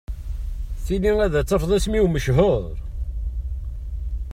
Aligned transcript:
Tili 0.85 1.11
ad 1.25 1.33
tafeḍ 1.47 1.71
isem-iw 1.77 2.05
mechur. 2.09 2.71